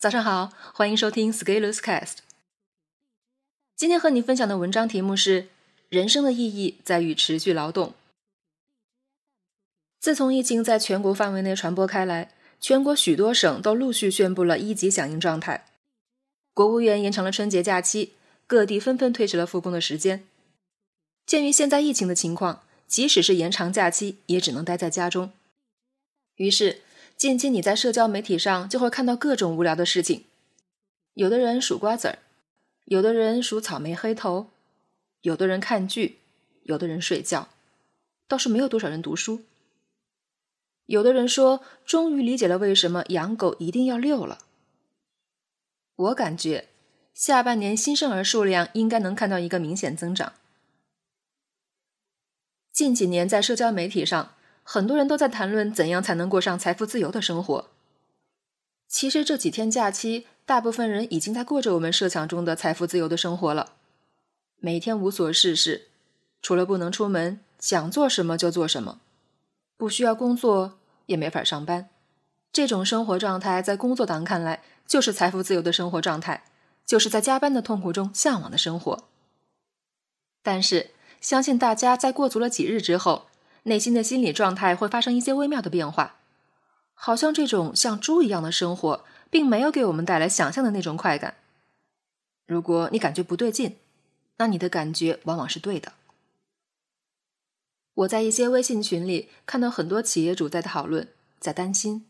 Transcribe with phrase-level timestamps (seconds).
[0.00, 2.20] 早上好，欢迎收听 Scalers Cast。
[3.76, 5.48] 今天和你分享的文章题目是：
[5.90, 7.92] 人生的意义在于持续劳动。
[9.98, 15.66] 自从疫情在全国范围内传播开来，全国许多省都陆续宣布了一级响应状态。
[16.54, 18.14] 国务院延长了春节假期，
[18.46, 20.26] 各地纷纷推迟了复工的时间。
[21.26, 25.30] 鉴于现在疫情的情况，即使是延长假期，也只能待在家中。
[26.36, 26.80] 于是。
[27.20, 30.24] 近期你在社交媒体上就会看到各种无聊的事情，
[31.12, 32.18] 有的人数瓜子儿，
[32.86, 34.48] 有的人数草莓黑头，
[35.20, 36.20] 有的人看剧，
[36.62, 37.50] 有的人睡觉，
[38.26, 39.44] 倒是没有多少人读书。
[40.86, 44.38] 有的人说，终于理解了为什么养狗一定要遛了。
[45.96, 46.68] 我感觉，
[47.12, 50.32] 下半年新生儿数量应该能看到一个明显增长。
[52.72, 54.32] 近几年在社交媒体上。
[54.72, 57.70] 很多人都在谈论怎样才能过上财富自由的生活。
[58.86, 63.72] 其实这几天假期，大部分人已经在过着我们设想中的财富自由的生活了。
[64.60, 65.88] 每天无所事事，
[66.40, 69.00] 除了不能出门，想做什么就做什么，
[69.76, 71.88] 不需要工作，也没法上班。
[72.52, 76.44] 这种生活状态，在工作党看来，就是财富自由的生活状态，
[76.86, 79.08] 就是在加班的痛苦中向往的生活。
[80.44, 83.29] 但是，相信大家在过足了几日之后。
[83.64, 86.16] 内心的心理状态会发生一些微妙的变化，
[86.94, 91.36] 好像这种像猪一样的生活，并没有给我们带来想象的那种快感。
[92.46, 93.76] 如果你感觉不对劲，
[94.38, 95.92] 那你的感觉往往是对的。
[97.94, 102.06] 我在一些微信群里看到很多企业主在讨论，在担心，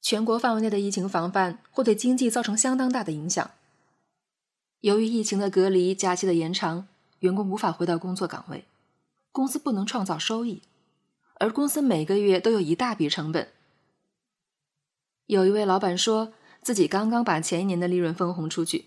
[0.00, 3.50] 全国范围内的疫情防范会对经济造成相当大的影响。
[4.80, 6.86] 由于疫情的隔离、假期的延长，
[7.18, 8.64] 员工无法回到工作岗位。
[9.32, 10.62] 公司不能创造收益，
[11.34, 13.48] 而公司每个月都有一大笔成本。
[15.26, 18.86] 有一位老板说自己刚刚把前一年的利润分红出去，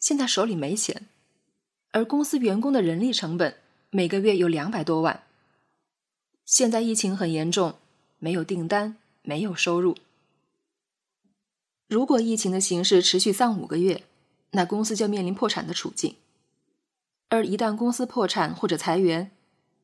[0.00, 1.06] 现在手里没钱，
[1.92, 3.56] 而公司员工的人力成本
[3.90, 5.22] 每个月有两百多万。
[6.44, 7.76] 现在疫情很严重，
[8.18, 9.96] 没有订单，没有收入。
[11.88, 14.02] 如果疫情的形势持续三五个月，
[14.50, 16.16] 那公司就面临破产的处境。
[17.28, 19.30] 而一旦公司破产或者裁员，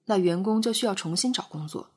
[0.07, 1.89] 那员工就需要重新找工作。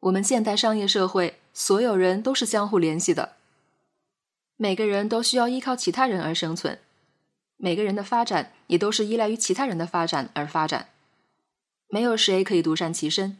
[0.00, 3.36] 我们现代商业社会，所有人都是相互联系的，
[4.56, 6.78] 每个人都需要依靠其他人而生存，
[7.56, 10.88] 每个人的发展也都是依赖于其他人的发展而发展，
[11.88, 13.36] 没有谁可以独善其身。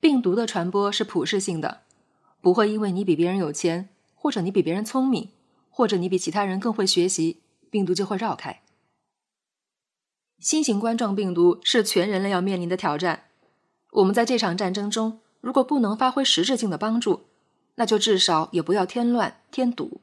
[0.00, 1.82] 病毒的传播是普世性的，
[2.40, 5.28] 不会因为你比别人有钱，或者你比别人聪明，
[5.68, 8.62] 或者你比其他人更会学习，病毒就会绕开。
[10.38, 13.24] 新型冠状病毒是全人类要面临的挑战。
[13.90, 17.24] 我们在这场战争中，如果不能发挥实质性的帮助，
[17.74, 20.00] 那就至少也不要添乱添堵。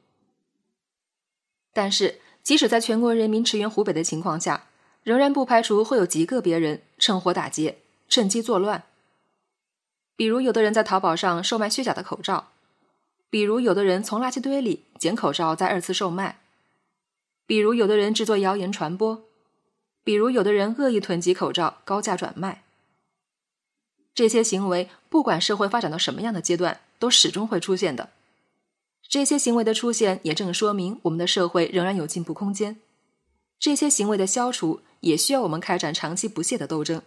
[1.72, 4.68] 但是，即使在全国人民驰援湖北的情况下，
[5.03, 7.78] 仍然不排除会有极个别人趁火打劫、
[8.09, 8.84] 趁机作乱。
[10.17, 12.52] 比如，有的人在淘宝上售卖虚假的口罩；
[13.29, 16.40] 比如，有的人从垃圾堆里捡口罩再二次售卖；
[17.46, 19.23] 比如，有的人制作谣言传播。
[20.05, 22.63] 比如，有的人恶意囤积口罩，高价转卖。
[24.13, 28.11] 这些行为，不管社会发展到什么样的阶段，都始终会出现的。
[29.09, 32.77] 这些行为的出现，也正说明我们的社会仍然有进步空间。
[33.59, 37.01] 这些行为的消除，也需要我们开展长期不懈的斗争。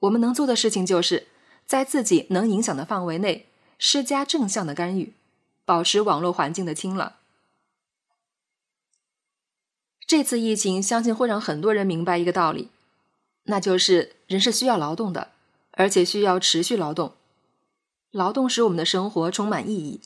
[0.00, 1.26] 我们能做的事情，就是
[1.66, 3.46] 在自己能影响的范围内，
[3.78, 5.12] 施加正向的干预，
[5.66, 7.12] 保持网络环境的清朗。
[10.06, 12.68] 这次疫情，相信会让很多人明白一个道理，
[13.44, 15.32] 那就是人是需要劳动的，
[15.72, 17.14] 而且需要持续劳动。
[18.10, 20.00] 劳动使我们的生活充满意义。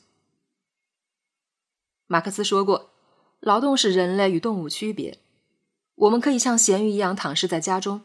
[2.07, 2.89] 马克思说过，
[3.39, 5.19] 劳动是人类与动物区别。
[5.95, 8.01] 我们可以像咸鱼一样躺尸在家中，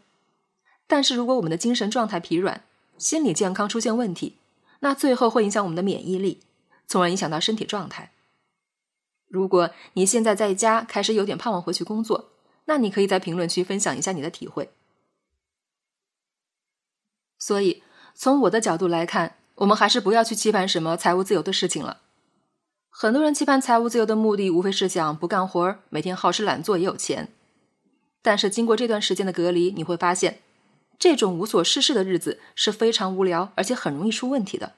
[0.86, 2.64] 但是如果我们的精神状态疲软，
[2.98, 4.36] 心理健康出现问题，
[4.80, 6.40] 那最后会影响我们的免疫力，
[6.88, 8.12] 从而影响到身体状态。
[9.34, 12.30] 如果你现在在家开始有点盼望回去工作，
[12.66, 14.70] 那你可以在评论区分享一下你的体会。
[17.36, 17.82] 所以，
[18.14, 22.02] 从我的角度来看，我们还是不要去期盼什么财务自由的事情了。
[22.88, 27.32] 很多人期盼财务自由的目的，无非是想不干活，每天好吃懒做也有钱。
[28.22, 30.42] 但是经过这段时间的隔离，你会发现，
[30.96, 34.74] 这种无所事事的日子是非常无聊，而且很容易出问题的。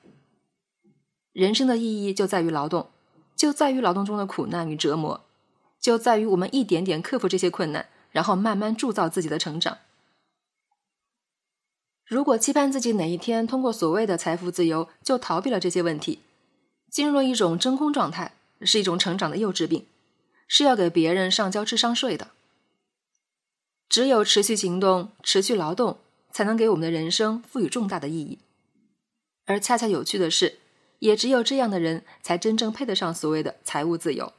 [1.35, 2.88] 人生的意义就在于劳动。
[3.37, 5.25] 就在于劳动中的苦难与折磨，
[5.79, 9.79] 就在于我们一点点克服这些困难，然后慢慢铸造自己的成长。
[12.06, 16.21] 如果期盼自己哪一天通过所谓的财富自由就逃避了这些问题，
[16.91, 19.85] 进入了一种真空状态，是一种成长的幼稚病，
[20.49, 22.29] 是要给别人上交智商税的。
[23.88, 25.99] 只有持续行动、持续劳动，
[26.33, 28.38] 才能给我们的人生赋予重大的意义。
[29.44, 30.59] 而恰恰有趣的是，
[31.01, 34.33] 也只有这样的人才真正配得上所谓的财务自由。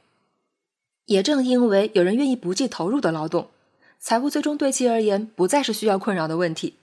[1.06, 3.50] 也正因为有人愿意不计投入的劳动，
[3.98, 6.74] 财务最终对其而言不再是需要困扰的问题。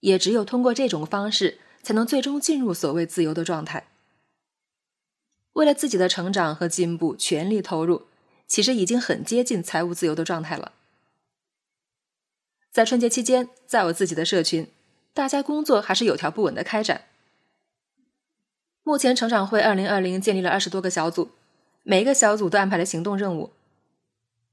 [0.00, 3.88] 也只有通过这种方式，才能最终进入所谓自由的状态。
[5.54, 8.06] 为了自己的成长和进步全力投入，
[8.46, 10.72] 其实已经很接近财务自由的状态了。
[12.70, 14.68] 在春节期间，在我自己的社群，
[15.12, 17.06] 大家工作还是有条不紊的开展。
[18.88, 21.32] 目前，成长会二零二零建立了二十多个小组，
[21.82, 23.50] 每一个小组都安排了行动任务。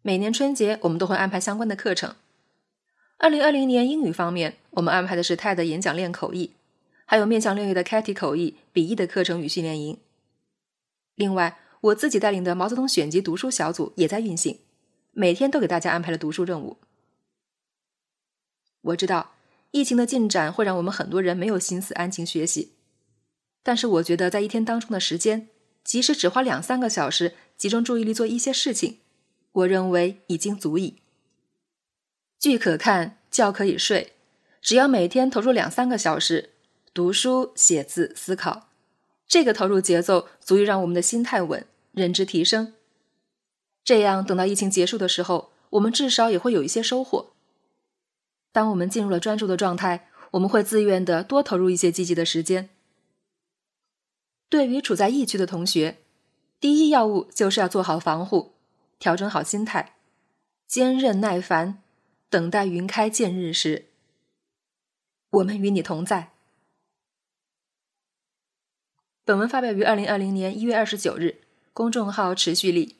[0.01, 2.15] 每年春节，我们都会安排相关的课程。
[3.17, 6.51] 二零二零年英语方面，我们安排的是泰的演讲练口译，
[7.05, 9.97] 还有面向六月的 Katy 口译、笔译的课程与训练营。
[11.15, 14.59] 另外，我自己带领的毛泽东选集读书小组也在运行，
[15.13, 16.75] 每天都给大家安排了读书任务。
[18.81, 19.31] 我知道，
[19.71, 22.73] 疫情的进展会让我们很多人没有心思安静学习。
[23.65, 25.47] 但是我觉得，在一天当中的时间，
[25.83, 28.99] 即使只花两三个小时，集中注意力做一些事情，
[29.53, 30.97] 我认为已经足以。
[32.37, 34.13] 剧可看，觉可以睡，
[34.61, 36.51] 只要每天投入两三个小时
[36.93, 38.69] 读书、写字、思考，
[39.27, 42.73] 这个投入节奏足以让我们的心态稳，认知提升。
[43.83, 47.33] 这样，等到疫情结束的时候，我们至少也会有一些收获。
[48.51, 52.69] 当我们进入了专注的状态，我们会自愿的多投入一些积极的时间。
[54.49, 55.97] 对于处在疫区的同学，
[56.59, 58.53] 第一要务就是要做好防护，
[58.99, 59.95] 调整好心态，
[60.67, 61.81] 坚韧耐烦，
[62.29, 63.85] 等待云开见日时。
[65.31, 66.31] 我们与你同在。
[69.25, 71.41] 本文发表于二零二零年一月二十九日，
[71.73, 72.95] 公众号持续力。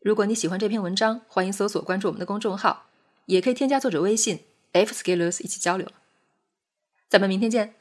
[0.00, 2.86] 如果你喜欢这篇文章，欢迎搜索关注我们的公众号，
[3.26, 5.90] 也可以添加作者微信 f skillers 一起交流。
[7.08, 7.74] 咱们明天见。